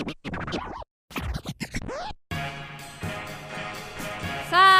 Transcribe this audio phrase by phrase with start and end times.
[0.00, 0.06] さ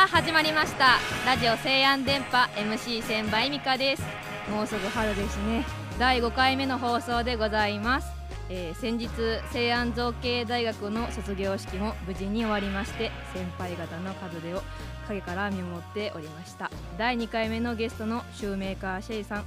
[0.05, 0.97] あ始まりました。
[1.27, 4.03] ラジオ西安電波 MC 千葉恵美香です。
[4.51, 5.67] もうすぐ春ですね。
[5.99, 8.09] 第5回目の放送でございます、
[8.49, 9.11] えー先日
[9.53, 14.63] 西安造形大学の卒業式も無事に終わりまして先輩方の門出を
[15.07, 16.71] 陰から見守っておりました。
[16.97, 19.45] 第2回目のゲストのシューメーカーシェイさん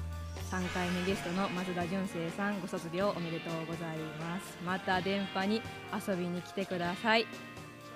[0.53, 4.55] 3回目ゲストの松田純正さんご卒業おめでとうございます。
[4.63, 5.63] また電波に
[6.07, 7.25] 遊びに来てください。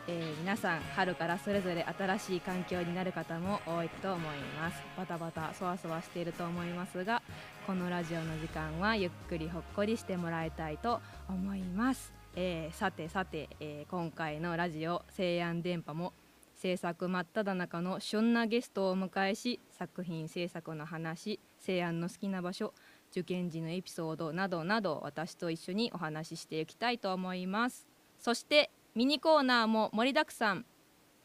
[0.08, 4.82] えー皆さん春からそれぞれ新しい環境になる方も多いと思います。
[4.98, 7.22] バタバタそわそわしていると思いますが
[7.68, 11.00] このラジオの時間はゆっくりほっこりしてもらいたいと
[11.30, 16.12] 思います、えーさてさて、えー今回のラジオ西安電波も
[16.56, 22.74] 制作真っ只中の旬なゲストをお迎えし作品制作の話西安の好きな場所
[23.12, 27.88] 受験時のエピソードなどなど私と一緒にお話ししていきたいと思います。
[28.20, 30.66] そしてミニコーナーも盛りだくさん。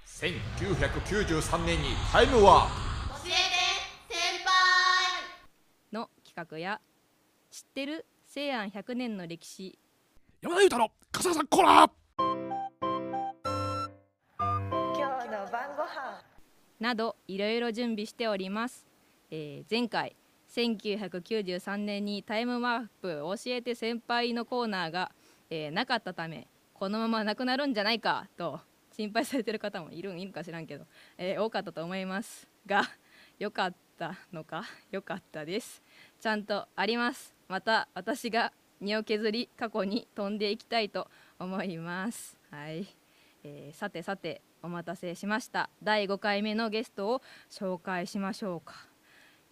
[0.07, 2.69] 1993年にタイムは？
[5.93, 6.81] の企画や
[7.51, 9.79] 知ってる西安100年の歴史。
[10.41, 12.27] 山田裕太の笠原さんコラ今
[15.23, 16.23] 日の晩ご飯。
[16.81, 18.87] などいろいろ準備しております、
[19.31, 20.17] えー前回
[20.55, 25.11] 1993年にタイムワープ教えて先輩のコーナーが、
[25.51, 28.61] えーなかったためこのままなくなるんじゃないかと
[28.95, 30.87] 心配されてる方もいるんいるか知らんけど、
[31.17, 32.83] えー多かったと思いますが
[33.39, 34.65] 良かったのか？
[34.91, 35.83] 良かったです。
[36.21, 37.35] ちゃんとあります。
[37.49, 41.09] また私が身を削り過去に飛んでいきたいと
[41.39, 42.39] 思います。
[42.51, 42.87] はい。
[43.45, 45.71] えーさてさてお待たせしました。
[45.83, 48.92] 第5回目のゲストを紹介しましょうか。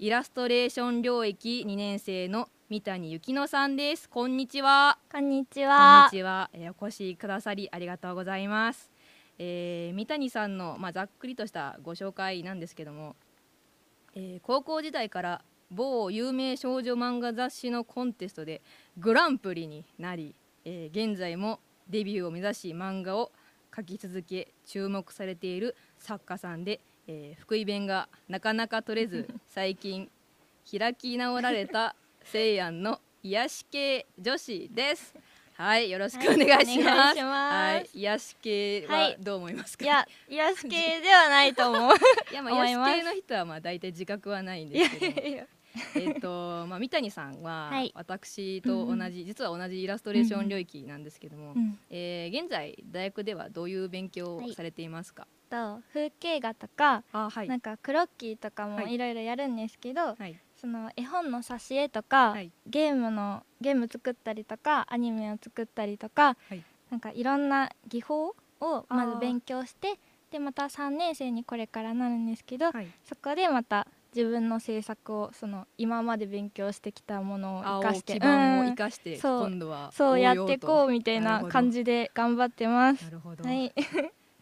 [0.03, 4.09] イラストレーション領域2年生の三谷幸乃さんです。
[4.09, 4.97] こんにちは。
[5.13, 6.19] こんにちこんはに。
[6.19, 8.91] ちは、えーお越しくださりありがとうございます、
[9.39, 13.15] えー三谷さんの、まあ、ざっくりとしたご紹介なんですけども、
[14.15, 18.63] えー高校時代から某有名少女漫画雑誌のコンテストで
[18.97, 20.35] グランプリになり、
[20.65, 21.61] えー現在も
[21.91, 23.33] デビューを目指し漫画を
[23.71, 30.11] 描き続け注目されている作家さんで、えー福井弁がなかなか取れず最近
[30.71, 31.95] 開き直られた
[32.25, 35.15] 西安の癒し系女子です。
[35.55, 37.21] はい、よろしくお願いします。
[37.21, 39.85] はい癒し系ははいどう思いますか？
[39.85, 41.97] いや、癒し系ではないと思う。
[42.33, 45.47] いやまあ癒し系の人はまあ大体自覚はないんですけど。
[45.95, 55.27] えっとまあ三谷さんははい私と同じ、実は同じイラストレーション領域なんですけども、うんえー現在大学ではどういう勉強をされていますか。
[55.51, 57.49] と風景画とか、あはい。
[57.49, 58.95] なんかクロッキーとかもはい。
[58.95, 60.37] いろいろやるんですけど、はい。
[60.57, 62.53] その絵本の挿絵とか、はい。
[62.67, 66.63] ゲームのゲーム作ったりとかアニメを作ったりとか、はい。
[66.91, 69.95] なんかいろんな技法をまず勉強して
[70.31, 72.87] でまた3年生にこれからなるんですけど、はい。
[73.05, 79.49] そこでまた自分の制作をその今まで勉強してきたものを青生かして基盤をうん生かしてそう。
[79.49, 83.05] 今度はそうやってこうみたいな感じで頑張ってます。
[83.05, 83.45] なるほど。
[83.45, 83.73] はい、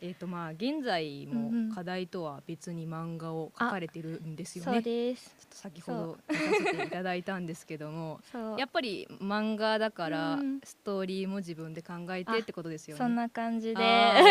[0.01, 4.73] えっ、とまあ現在もうんうん課題とは別に漫画を描かれてるんですよね。
[4.73, 5.37] そうちょです。
[5.45, 8.21] っと先ほど見させていただいたんですけども、
[8.57, 12.99] やっぱり漫画だからうんストーリーも自分で考えてってことですよね。
[12.99, 14.23] そんな感じであ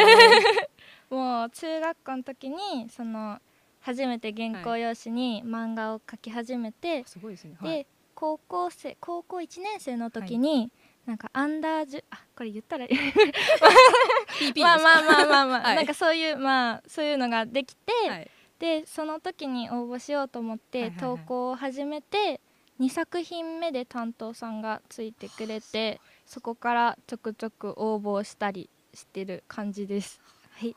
[1.14, 3.40] もう中学校の時にその
[3.82, 7.58] 初めて原稿用紙に漫画を描き始めて、ーすごいですね。
[7.62, 10.72] で、はい、高校生高校1年生の時に、
[11.08, 12.86] なんかアンダージュあこれ言ったら
[14.60, 15.76] まあまあまあまあまあ、はい。
[15.78, 18.30] なんかそういうまあそういうのができて、はい。
[18.60, 22.42] でその時に応募しようと思って、投稿を始めて
[22.82, 30.20] 2作品目で担当さんがついてくれてそこからちょくちょく応募したりしてる感じです。
[30.52, 30.76] はい、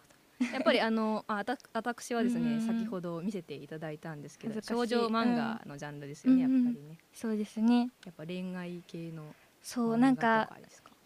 [0.53, 2.67] やっぱりあのああた私はですね、うんうんうん。
[2.67, 6.65] 先ほど見せていただいたんですけど少女漫画のジャンルですよね、うんうん。
[6.65, 6.99] やっぱりね。
[7.13, 7.91] そうですね。
[8.05, 10.51] やっぱ恋愛系のそうなんか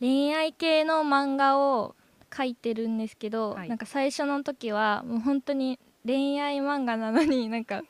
[0.00, 1.94] 恋愛系の漫画を
[2.30, 3.68] 描いてるんですけど、はい。
[3.68, 7.82] なんか最初の時はもう本当に恋愛漫画なのに なんか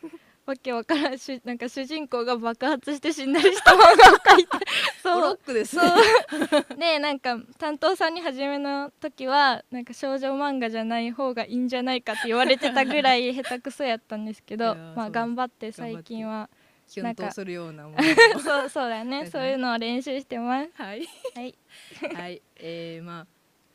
[0.46, 4.50] わけわからんしなんか主人公が爆発して死んだりした漫画を描いて
[5.02, 5.34] そう。
[5.34, 6.78] ックですそう。
[6.78, 16.50] でなんか担当さんに初めの時はなんか少女漫画じゃない方がいいんじゃないかって言われてたぐらい下手くそやったんですけどまあ頑張って最近は
[16.94, 18.02] キュンとするようなもの
[18.40, 19.26] そうそうだね。
[19.26, 20.70] そういうのを練習してます。
[20.74, 21.06] はい。
[21.34, 21.58] はい。
[22.14, 23.26] はい、えー、まあ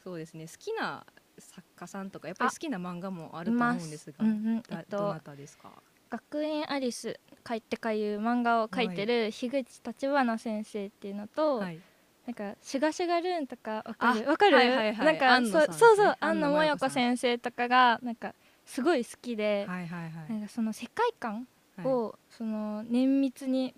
[0.04, 0.48] そうですね。
[0.48, 1.06] 好きな
[1.38, 4.63] 作家さんとかやっぱり好きな漫画もあると思うんですが、うんうん。
[4.69, 5.71] えとどなたですか？
[6.10, 11.80] 学園アリス書いてかいう漫画を描いてる樋口立花先生っていうのと、はい。
[12.25, 14.25] なんかシュガシュガルーンとかわかる？
[14.27, 15.06] あわかる、はいはいはい。
[15.06, 15.50] なんかね。
[15.50, 16.15] そうそうそう。
[16.19, 18.33] 安野もよこ先生とかがなんか
[18.65, 20.30] すごい好きで、はいはいはい。
[20.30, 21.45] なんかその世界観はい
[21.85, 23.73] を、その綿密に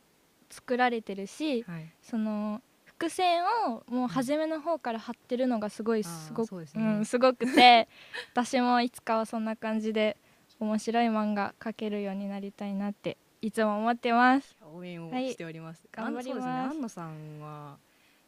[0.49, 2.61] 作られてるし、はいその
[3.01, 6.43] 伏線をもう初めの方から貼ってるのがすごいすご
[6.75, 7.87] うん、すごくて
[8.33, 10.17] 私もいつかはそんな感じで
[10.59, 14.55] 面白い漫画描けるようになりたいなっていつも思ってます。
[14.71, 15.83] 応援をはいしております。
[15.91, 16.47] 頑張ります。
[16.47, 17.79] 安野さんは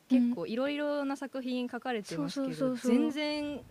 [0.10, 3.62] 結構いろいろな作品書かれてますけど、全然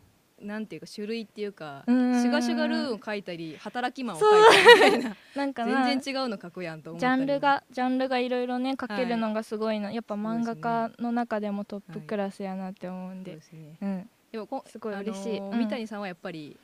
[0.43, 2.23] なんていうか種類っていうか、うん。
[2.23, 4.31] シュガシュガルーンを書いたり、働きマンを書い
[4.79, 13.77] たりみたいな、 なんかな全然違うの書くやんと思っジャンルがジャンルがいろいろね描けるのがすごいの、やっぱ漫画家の中でもトップクラスやなって思うんで、そうですね。
[13.81, 15.41] うん、でもこすごい嬉しい。
[15.41, 16.57] 三谷さんはやっぱり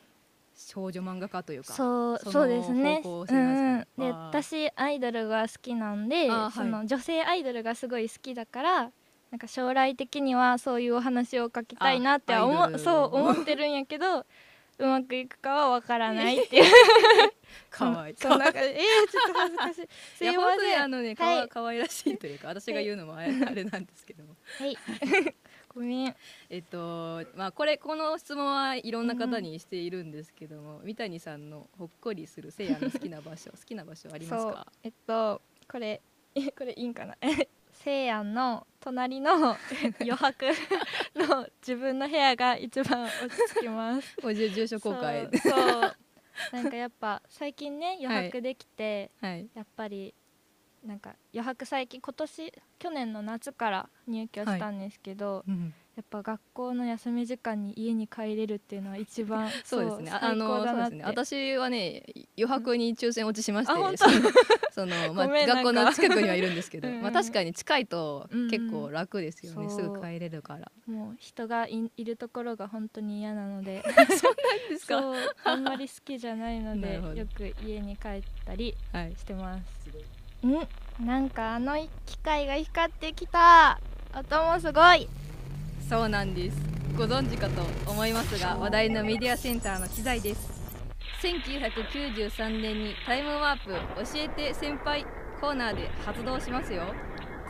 [0.57, 3.03] 少女漫画家というか、そうそうですね。
[3.05, 6.53] うんで私アイドルが好きなんで、あはい。
[6.53, 8.93] その女性アイドルがすごい好きだから
[9.31, 14.21] なんか将来的にはそういうお話を書きたいなっては思そう思ってるんやけど
[14.79, 16.65] うまくいくかはわからないっていう。
[17.69, 18.17] かわいい。
[18.17, 19.89] そんな感じえー、ちょっと恥ずかしい。
[20.17, 21.49] すいませんあのね、かわはい。
[21.49, 24.37] 可愛らしいというか、私が言うのもあれあれなんですけども。
[24.59, 24.77] はい。
[25.75, 26.17] ごめん。
[26.49, 34.53] えっとまあこれこの質問はいろんな方にしているんですけども、三谷さんのほっこりするせいやの好きな場所好きな場所ありますそう。
[34.53, 34.67] か？
[34.85, 36.01] えっとこれ
[36.37, 37.17] えこれいいんかな？
[37.89, 39.57] せいやんの隣の
[39.99, 40.45] 余白
[41.17, 44.15] の自分の部屋が一番落ち着きます。
[44.23, 45.27] お住住所公開。
[45.33, 45.97] そうそう。
[46.53, 49.49] なんかやっぱ 最近ね余白できて、はい。
[49.55, 50.15] やっぱり
[50.85, 60.13] なんか余白最近今年去年の夏から入居したんですけど、うんやっぱ学校の休み時間に家に帰れるっていうのは一番 そうですね。
[60.13, 61.03] あのそうですね。
[61.05, 62.05] 私はね
[62.39, 64.05] 余白に抽選落ちしまして、あ本当？
[64.71, 65.91] その まあ学校なんか。
[65.91, 67.03] の近くにはいるんですけど、うんうん。
[67.03, 69.69] まあ確かに近いとうんうん結構楽ですよね。
[69.69, 70.71] そうすぐ帰れるから。
[70.87, 73.83] もう人がいいるところが本当に嫌なので。
[74.69, 75.17] ですそう。
[75.43, 79.17] あんまり好きじゃないのなでよく家に帰ったりはい。
[79.17, 80.47] してます。
[80.47, 81.05] ん？
[81.05, 83.81] なんかあの機械が光ってきた。
[84.15, 85.09] 音もすごい
[85.89, 86.57] そうなんです。
[86.97, 90.51] ご存知かと思いますが話題のメディアセンターの機材です。
[91.23, 95.07] 1993年にタイムワープ教えて先輩
[95.41, 96.83] コーナーで発動しますよ。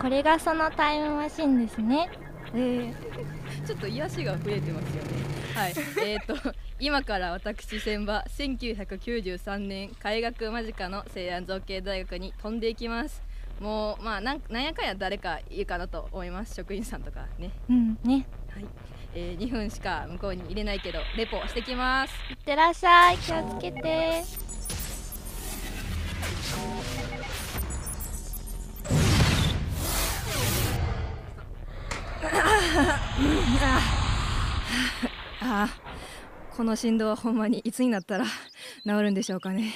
[0.01, 2.09] これがそのタイムマシンですね。
[2.55, 2.95] え
[3.67, 5.11] ちょっと癒しが増えてますよね。
[5.55, 5.73] はい。
[6.09, 13.21] えーと今から私千葉1993年開学間近の西安造形大学に飛んでいきます
[13.61, 16.55] もうまあなんなんやかんや誰かいるかなと思います。
[16.55, 17.51] 職員さんとかね。
[17.69, 18.27] うんね。
[18.51, 18.67] はい、
[19.15, 22.15] えー、2分しか向こうに入れないけどレポしてきます。
[22.31, 23.19] いってらっしゃい。
[23.19, 24.23] 気をつけて。
[35.41, 35.88] あ あ
[36.59, 38.25] この振動はほんまにいつになったら
[38.83, 39.73] 治るんでしょうかね。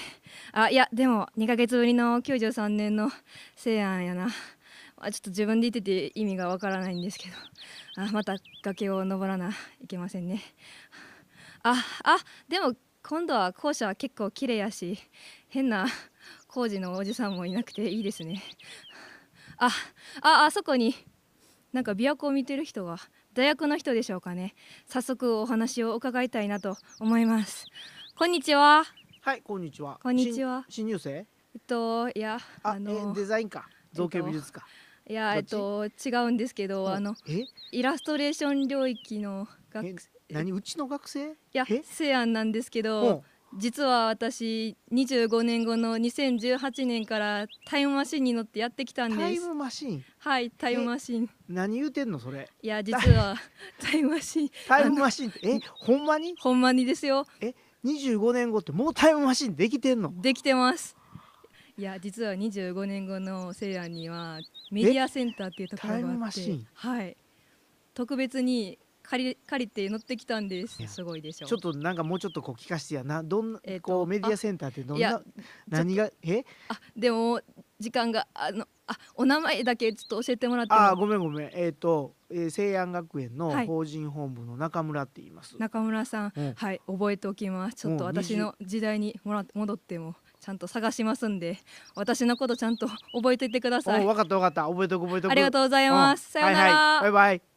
[0.50, 3.08] あいやでも2ヶ月ぶりの93年の
[3.54, 4.28] 西安やな。
[4.96, 7.36] あちょっと自分で言ってて意味がわからないんですけど。
[8.02, 8.34] あまた
[8.64, 10.42] 崖を登らないけませんね。
[11.62, 12.18] ああ
[12.48, 12.74] でも
[13.04, 14.98] 今度は校舎は結構綺麗やし
[15.50, 15.86] 変な
[16.48, 18.42] 工事のおじさんもいなくていいですね。
[19.56, 19.70] あ
[20.20, 20.96] ああそこに
[21.72, 22.98] なんか琵琶湖を見てる人が
[23.34, 24.54] 大学の人でしょうかね。
[24.86, 27.64] 早速お話を伺いたいなと思います。
[28.14, 28.84] こんにちは。
[29.22, 29.98] はいこんにちは。
[30.02, 30.66] こんにちは。
[30.68, 31.10] 新新入生？
[31.10, 31.24] え
[31.58, 33.66] っといやああのえデザインか？
[33.94, 34.66] 造形美術か、
[35.08, 37.46] いやえっと違うんですけどあのえ？
[37.70, 39.94] イラストレーション領域の学え
[40.28, 40.52] 生何？
[40.52, 41.30] うちの学生？
[41.30, 41.82] いやえ？
[41.84, 43.22] 西安なんですけうどん
[43.58, 49.20] 実は私25年後の2018年からタイムマシンに乗ってやってきたんです。
[49.20, 50.04] タイムマシーン？
[50.18, 51.28] はいタイムマシン。
[51.48, 52.48] 何言うてんのそれ？
[52.62, 53.36] いや実は
[53.78, 54.50] タイムマシン。
[54.66, 56.34] タイムマシーンってえほんまに？
[56.38, 57.26] ほんまにですよ。
[57.84, 60.12] 25年後ってもうタイムマシーンできてんの？
[60.20, 60.96] できてます。
[61.76, 64.38] いや実は25年後の西安には
[64.70, 66.66] メディアセンターっていうところがタイムあってマシーン？
[66.74, 67.16] はい。
[67.94, 70.86] 特別に借り借りて乗ってきたんです。
[70.86, 73.22] すごいでしょちょっとなんかもうちょっとこう聞かしてやな。
[73.22, 75.20] どんな、えーとこうメディアセンターってどんな
[75.68, 76.44] 何がえ？
[76.68, 77.40] あでも
[77.78, 80.80] 時間があのあお名前だけちょっと教えてもらっても。
[80.80, 81.50] あーごめんごめん。
[81.52, 83.66] えっ、と、えー、西安学園のはい。
[83.66, 86.54] 法人本部の中村って言います、中村さん、うん。
[86.54, 87.76] はい覚えておきます。
[87.76, 91.58] ちょっとうん私の時代にもら戻ってもちゃんと探しますんで
[91.94, 94.04] 私のことちゃんと覚えていってください。
[94.04, 94.68] お分かった分かった。
[94.68, 95.30] 覚えとく覚えとく。
[95.32, 97.51] ありがとうございます、さようなら、はいはい、バイバイ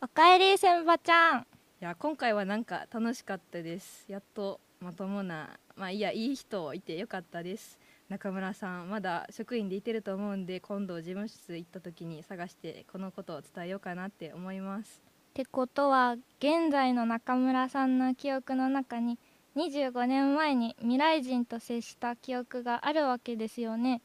[0.00, 1.40] おかえり千葉ちゃん。
[1.40, 1.44] い
[1.80, 4.04] や今回はなんか楽しかったです。
[4.08, 7.78] やっとまともなまあいやいい人いてよかったです。
[8.08, 15.00] 中村さんまだ職員でいてると思うんで今度事務室行った時に探してこのことを伝えようかなって思います。
[15.30, 19.18] ってことは現在の中村さんの記憶の中に
[19.58, 24.00] 25年前に未来人と接した記憶があるわけですよね。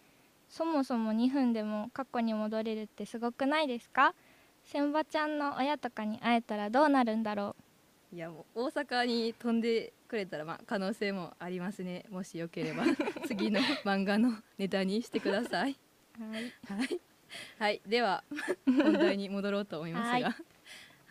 [0.50, 4.16] そもそも2分でも過去に戻れるってすごくないですか？
[4.64, 7.56] 千葉ちゃんの親とかに会えたらどうなるんだろ
[8.14, 12.06] いやもう大阪に飛んでくれたらまあ可能性もありますね。
[12.10, 12.84] もしよければ。
[13.28, 15.78] 次の漫画のネタにしてください。
[16.20, 16.44] うはい。
[16.80, 17.00] はい、
[17.60, 18.24] はい、では
[18.66, 20.36] 本題に戻ろうと思いますが、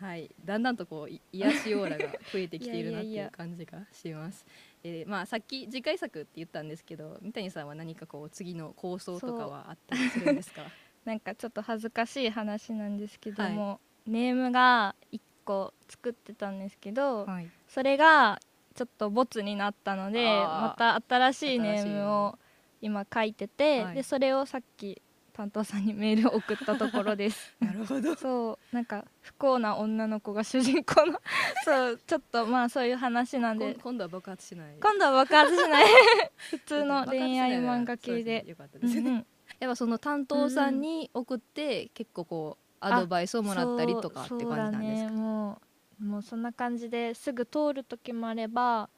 [0.03, 4.45] はい、だんだんとこうい癒しオーラが増えてきているなっていう感じがします。
[4.83, 10.63] えーまあさっき次回作って言ったんですけど、三谷さんは何かこう次の構想とかはあったりするんですか？
[11.05, 18.41] なんかちょっと恥ずかしい話なんですけども、ネームが1個作ってたんですけど、はい、それが
[18.75, 21.59] ちょっとボツになったのでまた新しい。
[21.59, 22.39] ネームを
[22.81, 23.95] 今書いてて、はい。
[23.95, 25.01] でそれをさっき
[25.33, 28.15] 担当さんにメールを送ったところです なるほど。
[28.15, 31.19] そうなんか不幸な女の子が主人公の
[31.65, 34.75] そうちょっとまあそういう話なんで今今度は爆発しない。
[34.79, 35.85] 今度は爆発しない
[36.51, 38.99] 普通の恋愛漫画系でよかったですね。
[39.01, 39.25] うんうん
[39.59, 45.09] やっぱその担当さんに送って結構こうアドバイスをもらったりとかって感じなんですか？
[45.09, 45.61] そうだねも
[46.01, 48.89] うもうそんな感じですぐ通る時もあれば、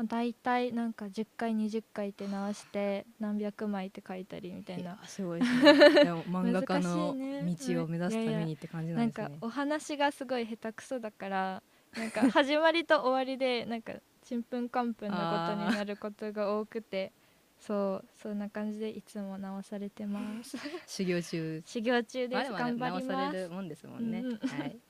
[0.00, 5.72] まあ、大体なんか10回20回って直して何百枚って書いたりみたいなすごいですね。
[6.24, 9.24] 漫画家の道を目指すためにって感じなですね。
[9.24, 11.62] なんんかお話がすごい下手くそだから
[11.94, 13.92] なんか始まりと終わりでなんか
[14.22, 17.12] ちんぷんかんぷんなことになることが多くて
[17.58, 20.56] そうそんな感じでいつも直されてます
[20.88, 21.62] 修行中。
[21.66, 24.20] 修行中でまあですもね頑張り直ますされるもんですもんね。
[24.20, 24.80] うんうんはい。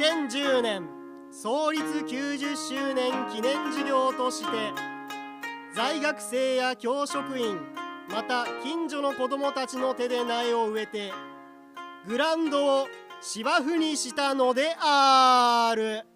[0.00, 0.88] 2010年
[1.30, 4.72] 創立90周年記念事業として
[5.76, 7.58] 在学生や教職員
[8.08, 11.12] また近所の子どもたちの手で苗を植えて
[12.06, 12.86] グランドを
[13.20, 16.06] 芝生にしたのである。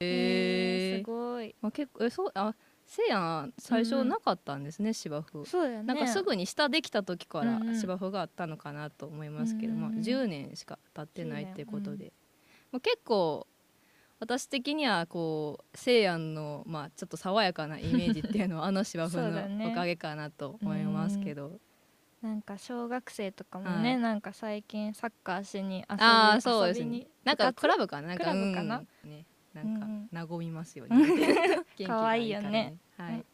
[0.00, 1.54] えーすごい。
[1.60, 2.54] まあ結構えそうあ
[2.86, 5.44] せいやん最初うんうんなかったんですね、芝生。
[5.44, 5.82] そうだよね。
[5.82, 7.78] なんかすぐに下できた時からうんうん。
[7.78, 12.23] 芝生があったのかなと思いますけど、うんうんうんまあ、10年しか経ってない10ってことで、年
[12.74, 13.46] まあ、結構
[14.18, 21.60] 私的にはこうせいやんの、まあ、ちょっと爽やかなイメージっていうのはあの芝生の おかげかなと思いますけど、
[22.20, 23.98] なんか小学生とかもね、はい。
[24.00, 27.06] なんか最近サッカーしに遊びああそうですね。
[27.22, 28.08] なんかクラブかな？
[28.08, 28.82] なんかクラブかな？
[29.04, 29.10] うん。
[29.10, 30.96] ねなんかうん和みますよね。
[30.98, 32.76] 元気が可愛いからよね。
[32.96, 33.26] はい、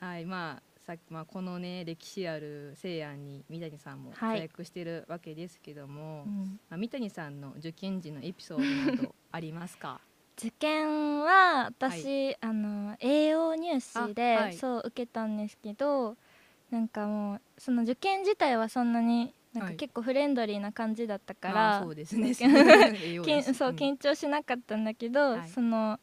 [0.00, 4.38] はい、まあさっきまあこのね歴史あるせいやんに三谷さんもはい。
[4.38, 6.58] 活躍してるわけですけども、うん。
[6.70, 10.00] まあ、三谷さんの受験時のエピソードなど ありますか？
[10.38, 14.54] 受験は私、あの栄養入試で、あはい。
[14.54, 16.16] そう受けたんですけど
[16.70, 19.76] なんかもうその受験自体はそんなになんかはい。
[19.76, 22.32] 結構フレンドリーな感じだったかあら、ーそうですね。
[23.54, 25.50] そう緊張しなかったんだけど、はい。
[25.54, 25.98] その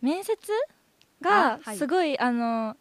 [0.00, 0.36] 面接
[1.22, 1.78] あがはい。
[1.78, 2.76] すごいあの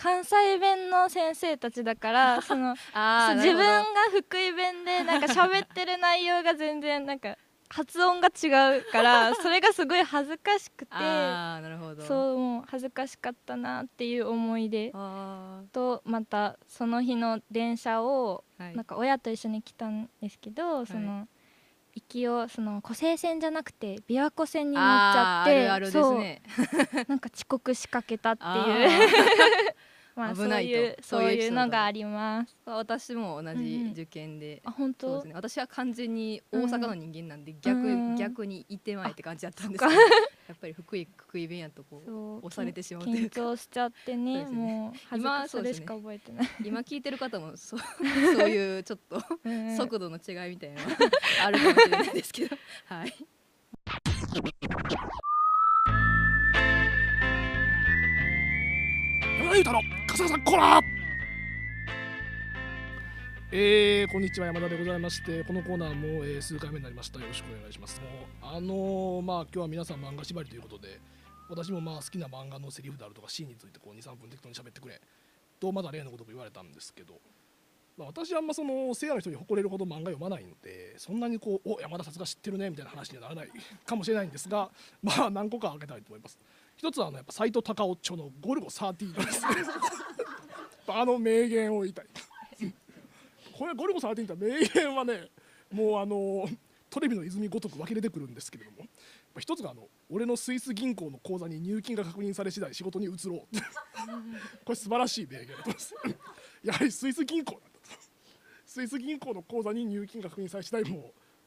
[0.00, 7.36] 関西弁の先生たちだから その自分が福井弁でなんか喋ってる内容が全然なんか
[7.68, 12.02] 発音が違うから それがすごい恥ずかしくてなるほど。
[12.02, 18.76] うそうもう恥ずかしかったなっていう思い出あとまたその日の電車をーはい。
[18.76, 21.28] なんか親と一緒に来たんですけど、その
[22.00, 26.42] 行きをその湖西線じゃなくて琵琶湖線に乗っちゃってあーあるあるですね。
[26.56, 26.64] そ
[27.02, 27.04] う。
[27.08, 28.88] なんか遅刻しかけたってあいう。
[28.88, 29.74] ー
[30.16, 32.56] まあ危ないというそういうのがあります。
[32.66, 35.06] 私も同じ受験で、あ本当？
[35.06, 35.34] そうですね。
[35.34, 39.98] 私は完全に大阪の人間なんで、逆、うん逆に行ってまいって感じだったんですけどや
[40.52, 44.58] っぱり福井福井弁やとこう押されてしまうという緊か張しちゃってねそうですね。
[44.58, 47.80] もう恥ず今かしそうでしか覚えてない、今聞いてる方もそう
[48.36, 49.20] そういうちょっと
[49.76, 50.96] 速度の違いみたいなのは
[51.46, 52.56] あるかもしれないですけど。
[52.86, 53.14] はい。
[59.38, 60.82] 山田裕太の笠原さんコラ
[63.52, 67.20] えー、こんにちは山田でございましてこのコーナーも、えー数回目になりました。
[67.20, 68.00] よろしくお願いします。
[68.00, 68.08] も
[68.50, 71.00] うあのーまあ今日は皆さん漫画縛りということで
[71.48, 75.00] 私もまあ好きな漫画のセリフであるとかシーンについてこう23分適当に喋ってくれ。
[75.60, 77.14] とまだ例のことも言われたんですけど、
[77.96, 83.48] まあ、私はあんまその聖夜の人に誇れるほど漫画読まないのでそんなにこうお山田さすが知ってるねみたいな話にはならない
[83.86, 84.70] かもしれないんですが
[85.04, 86.36] まあ何個か挙げたいと思います。
[86.80, 89.42] 一つはあのやっぱ斎藤隆夫著のゴルゴ13です
[90.88, 92.06] あの名言を言いたい。
[93.52, 95.28] これゴルゴ13って名言はね
[95.70, 96.48] もうあの
[96.88, 98.88] トレビの泉ごとく湧き出てくるんですけれども。
[99.38, 103.56] 一つがあの俺のスイス銀行の口座に入金が確認され次第仕事に移ろう。
[104.64, 105.94] これ素晴らしい名言だと思います。
[106.64, 107.78] やはりスイス銀行なんだと
[108.64, 111.02] スイス銀行の口座に入金が確認され次第もう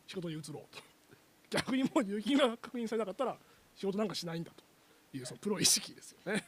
[0.05, 0.83] 仕事に移ろうと。
[1.49, 3.35] 逆にもう入金が確認されなかったら
[3.73, 4.63] 仕事なんかしないんだと。
[5.17, 6.45] いうそのプロ意識ですよね。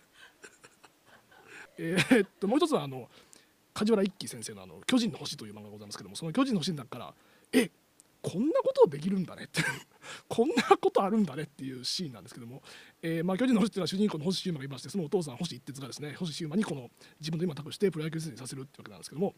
[1.78, 3.10] えっともう一つはあの
[3.74, 7.16] 梶原一騎先生のあの「巨人の星」という漫画がございますけどもその巨人の星の中から
[7.52, 7.70] え
[8.22, 9.62] こんなことできるんだねって
[10.28, 12.64] こんなことあるんだねっていうシーンなんですけども、
[13.04, 19.36] えーまあ、巨人の星っていうのは主人公の星シウマがいましてそのお父さん星一徹がですね星シウマにこの自分の今託してプロ野球選手にさせるってわけなんですけども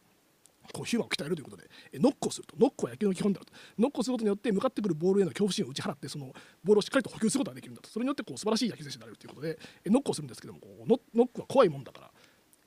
[0.74, 2.56] こうヒューマンを鍛えるということでえノックをすると。
[2.58, 3.54] ノックは野球の基本であると。
[3.78, 6.34] ノックをすることによって向かってくるボールへの恐怖心を打ち払ってその
[6.64, 7.90] ボールをしっかりと補給することができるんだと。
[7.90, 12.12] それによってこう素晴らしい野球選手になれるということでえノックをするんですけどもこうノックは怖いもんだから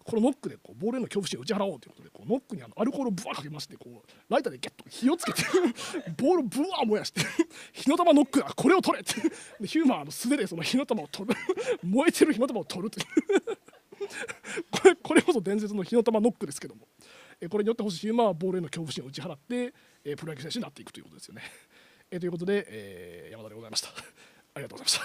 [0.04, 5.42] このノックでこうボールへの恐怖心を打ち払おうということでこうノックにあのアルコールをブワーかけましてこうライターでギャッと火をつけて
[6.16, 7.21] ボールをブワー燃やして
[7.73, 9.21] 火の玉ノックだこれを取れって。
[9.61, 11.37] でヒューマンの素手でその火の玉を取る。
[11.85, 13.07] 燃えてる火の玉を取るという。
[14.71, 16.88] これこれこそ伝説の火の玉ノックですけども。
[17.49, 19.73] これによって星ヒューマンはボールへの恐怖心を打ち払って、
[20.04, 21.42] えプロ野球選手になっていくということですよね。
[22.11, 23.88] えということで、えー山田でございました。
[24.54, 25.04] ありがとうございました。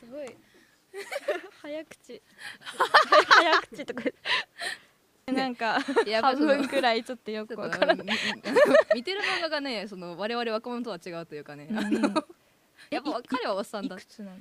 [0.00, 0.36] すごい。
[1.62, 2.22] 早口。
[3.28, 4.02] 早口とか。
[5.26, 5.78] なんか
[6.22, 8.06] 半分くらいちょっとよくわからない。
[8.06, 8.12] み
[8.96, 12.00] 見てる漫画がねその我々若者とは違うというかね、あうん。
[12.00, 12.08] の
[12.90, 14.38] やっぱ彼はおっさんだいくつなの？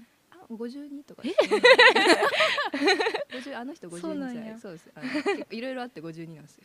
[0.50, 1.22] 52とか。
[1.24, 1.62] ですね
[3.32, 4.54] 50あの人52そうなんや。
[4.54, 4.90] 歳そうです。
[5.52, 6.64] いろいろあって52なんですよ。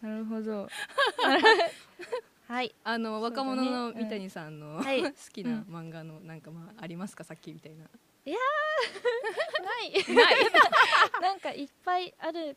[0.00, 0.68] なるほど。
[2.48, 2.74] はい。
[2.84, 5.02] あの若者の三谷さんの、はい。
[5.04, 7.24] 好きな漫画のなんかまあありますか？
[7.24, 7.84] さっきみたいな。
[8.24, 8.30] な
[9.84, 9.92] い。
[10.14, 10.36] ない。
[11.20, 12.56] なんかいっぱいある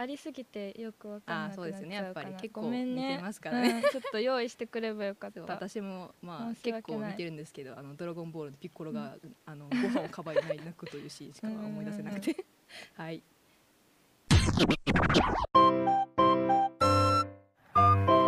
[0.00, 1.80] ありすぎてよくわかんなくなっちゃうかな。
[1.80, 1.94] あーそうですね。
[1.96, 3.82] やっぱり結構見てますからね。
[3.84, 5.42] うんちょっと用意してくればよかった。
[5.52, 12.44] 私もまあ結構見てるんですけど「あのドラゴンボール」のピッコロが、あのご飯をかばいない泣くというシーンしか思い出せなくて。
[12.94, 13.22] はい。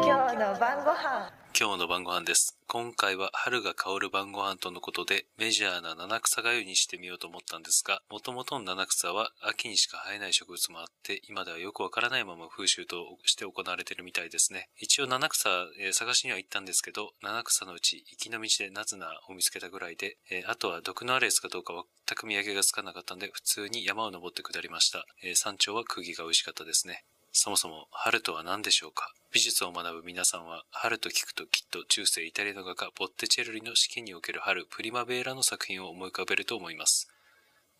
[0.02, 2.56] 今日の晩ご飯今日の晩ご飯です。
[2.68, 14.68] 今回は春が香る晩ご飯とのことでメジャーな七草がゆにしてみようと思ったんですが、もともとの七草は秋にしか生えない植物もあって、今ではよくわからないまま風習として行われているみたいですね。
[14.78, 21.74] 一応七草、えー探しには行ったんですけど、七草のうち行きの道でナズナを見つけたぐらいで、えーあとは毒のあるやつかどうか
[22.08, 25.04] 全く見分けがつかなかったんで、普通に山を登って下りました。
[25.22, 27.04] えー山頂は空気が美味しかったですね。
[27.32, 29.12] そもそも春とは何でしょうか？
[29.32, 37.08] 美術を学ぶ皆さんは春と聞くときっと中世イタリアの画家ボッテチェルリの四季における春プリマベーラの作品を思い浮かべると思います。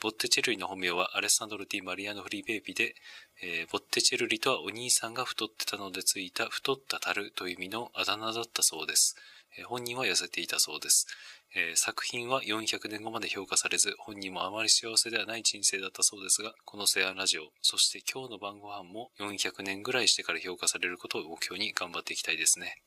[0.00, 2.94] ボッテチェルリの本名はアレッサンドル・ディ・マリアノ・フリーベイビで、
[3.42, 9.16] えーボッテチェルリとはお兄さんが太ってたのでついた太った樽という意味のあだ名だったそうです。
[9.58, 11.06] え本人は痩せていたそうです。
[11.54, 22.80] えー作品は400年後まで評価されず、本人もあまり幸せではない人生だったそうですが、このセアラジオ、そして今日の晩ご飯も400年ぐらいしてから評価されることを目標に頑張っていきたいですね。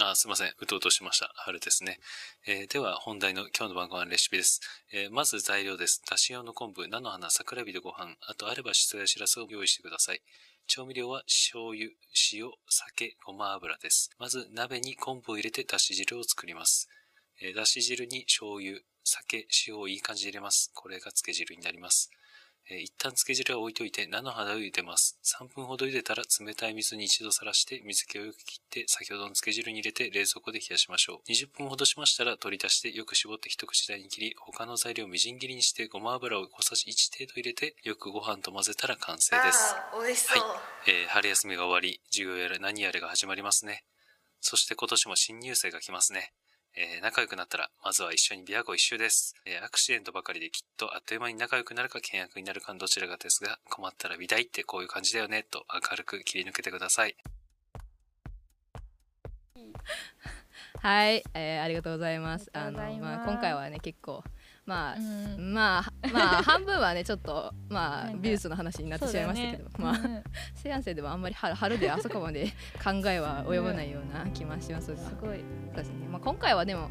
[0.00, 0.52] あ、すいません。
[0.58, 1.32] うとうとしました。
[1.34, 1.98] 春ですね。
[2.46, 4.60] えーでは、本題の今日の晩ご飯レシピです。
[4.92, 6.02] えーまず材料です。
[6.08, 10.20] だし用の昆布、菜の花、桜火でご飯、あとあればしそやしらすを用意してください。
[10.68, 11.88] 調味料は醤油、
[12.30, 14.10] 塩、酒、ごま油です。
[14.18, 16.90] まず鍋に昆布を入れてだし汁を作ります。
[17.40, 20.70] えだし汁に醤油、酒、塩をいい感じで入れます。
[20.74, 22.10] これが漬け汁になります。
[22.70, 25.18] えー一旦漬け汁は置いといて菜の花を茹でます。
[25.24, 31.30] 3分ほど茹でたら冷たい水に一度さらして水気をよく切って先ほどの漬け汁に入れて冷蔵庫で冷やしましょう。
[31.30, 39.74] 20分ほどしましたら取り出してよく絞って一口大に切り他の材料をみじん切りにしてごま油を小さじ1程度入れてよくご飯と混ぜたら完成です。
[39.98, 40.42] 美味しそう、
[40.86, 43.84] えー春休みが終わり、授業やら何やらが始まりますね。
[44.40, 46.32] そして今年も新入生が来ますね。
[46.80, 49.34] えー仲良くなったら、まずは一緒に琵琶湖一周です。
[49.44, 57.16] えーアクシデントばかりできっとあっという間に仲良くなるか険悪になるかのどちらかですが、困ったら美大ってこういう感じだよね、と明るく切り抜けてください。
[60.80, 64.22] はい、えーありがとうございますありがとうございますあのまあ今回はね結構
[64.68, 65.54] まあ、うん。
[65.54, 70.22] まあまあ半分はねちょっとまあ美術の話になってしまいましたけど、まあうん。
[70.54, 72.48] 西安生ではあんまり春春であそこまで
[72.84, 74.92] 考えは及ばないような気もします。
[74.92, 76.06] が、すごい、そうですね。
[76.06, 76.90] まあ今回はでも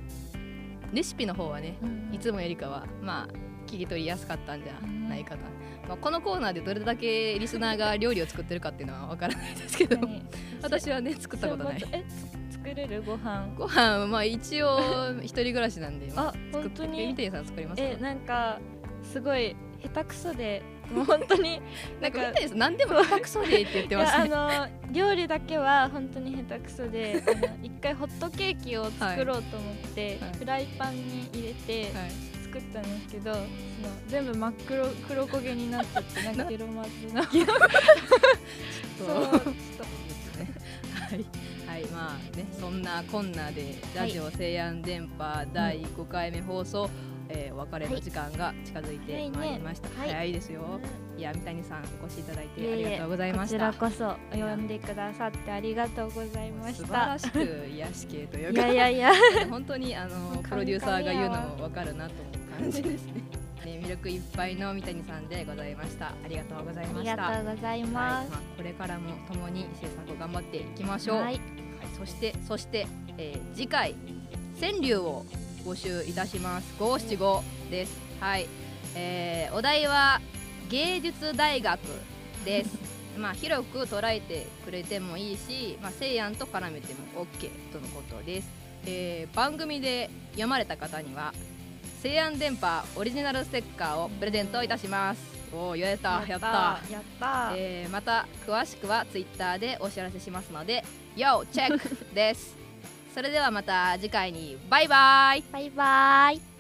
[0.91, 2.09] レシピの方はね、うん。
[2.11, 3.33] いつもよりかはまあ
[3.67, 4.73] 聞き取りやすかったんじゃ
[5.07, 5.43] ないかな。
[5.87, 10.25] まあこのコーナーでどれだけリスナーが料理を作ってるかっていうのはわからないですけど、何
[10.63, 11.83] 私はね作ったことない。
[12.67, 13.47] 作れるご飯。
[13.57, 14.79] ご飯まあ一応
[15.21, 17.15] 一人暮らしなんで、まあ本当に？
[17.31, 17.87] さん作りますか。
[17.87, 18.59] えなんか
[19.03, 20.61] すごい下手くそで
[20.93, 21.61] 本当に
[22.01, 27.23] なんか見たいです何でも下手くそでって言ってましたねあの料理だけは本当に下手くそで
[27.61, 30.37] 一回ホットケーキを作ろうと思って、はい。
[30.37, 32.11] フライパンに入れてはい。
[32.47, 33.45] 作ったんですけど、その
[34.07, 39.39] 全部真っ黒黒焦げになっちゃって なんかゲロまずなそうちょっと。
[39.43, 40.47] ですね。
[40.93, 41.25] はい、
[41.77, 46.89] はい、まあね、そんなこんなでラジオ西安電波第5回目放送、
[47.29, 49.89] えーお別れの時間が近づいてまいりました。
[49.89, 50.79] はいね早いですよ。
[51.17, 53.65] いや、三谷さんお越しいただいてありがとうございましこちた。
[53.67, 59.11] らこそ呼んでくださってありがとうございました素晴らしく癒し系といういか、やいやいや
[59.49, 63.13] 本当にあのプロデューサーが言うのもわかるなと思う感じですね。
[63.65, 66.07] ね、魅力いっぱいの三谷さんでございました。
[66.07, 67.17] ありがとうございありました。
[67.17, 71.17] がとうございはいますまあ、これからも共に制作頑張っていきましょう。
[71.17, 71.41] はいはい、
[71.97, 73.95] そしてそして、えー次回
[74.59, 75.25] 川柳を
[75.65, 76.75] 募集いたします。
[76.79, 77.97] 五七五です。
[78.19, 78.47] はい、
[78.95, 80.21] えーお題は
[80.69, 81.79] 芸術大学
[82.45, 82.77] です。
[83.17, 88.47] まあ広く捉えてくれてもいいし、まあ、西安と絡めても OK とのことです、
[88.85, 91.33] えー番組で読まれた方には
[92.03, 95.21] 西安電波オリジナルステッカーをプレゼントいたします。
[95.51, 96.23] おおやった。
[96.27, 96.47] やった
[96.91, 97.53] やった。
[97.55, 100.83] えーまた詳しくはツイッターでお知らせしますので
[101.17, 102.55] YO チェックです。
[103.11, 104.55] それではまた次回に。
[104.69, 105.43] バイバイ。
[105.51, 106.56] バイバイ。